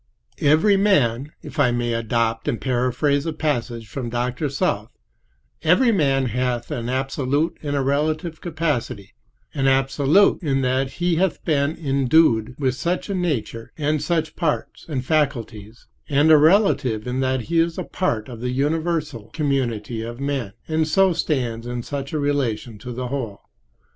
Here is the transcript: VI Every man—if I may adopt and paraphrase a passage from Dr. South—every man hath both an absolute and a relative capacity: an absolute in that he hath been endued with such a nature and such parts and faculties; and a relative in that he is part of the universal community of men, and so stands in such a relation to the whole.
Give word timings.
VI 0.39 0.47
Every 0.47 0.77
man—if 0.77 1.59
I 1.59 1.69
may 1.69 1.93
adopt 1.93 2.47
and 2.47 2.59
paraphrase 2.59 3.27
a 3.27 3.33
passage 3.33 3.87
from 3.87 4.09
Dr. 4.09 4.49
South—every 4.49 5.91
man 5.91 6.25
hath 6.25 6.69
both 6.69 6.75
an 6.75 6.89
absolute 6.89 7.55
and 7.61 7.75
a 7.75 7.83
relative 7.83 8.41
capacity: 8.41 9.13
an 9.53 9.67
absolute 9.67 10.41
in 10.41 10.61
that 10.61 10.93
he 10.93 11.17
hath 11.17 11.45
been 11.45 11.77
endued 11.77 12.55
with 12.57 12.73
such 12.73 13.09
a 13.09 13.13
nature 13.13 13.71
and 13.77 14.01
such 14.01 14.35
parts 14.35 14.87
and 14.89 15.05
faculties; 15.05 15.85
and 16.09 16.31
a 16.31 16.37
relative 16.39 17.05
in 17.05 17.19
that 17.19 17.41
he 17.41 17.59
is 17.59 17.77
part 17.91 18.27
of 18.27 18.41
the 18.41 18.49
universal 18.49 19.29
community 19.35 20.01
of 20.01 20.19
men, 20.19 20.53
and 20.67 20.87
so 20.87 21.13
stands 21.13 21.67
in 21.67 21.83
such 21.83 22.11
a 22.11 22.17
relation 22.19 22.79
to 22.79 22.91
the 22.91 23.09
whole. 23.09 23.41